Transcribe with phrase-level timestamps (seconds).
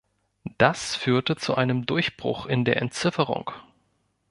[0.57, 3.51] Das führte zu einem Durchbruch in der Entzifferung.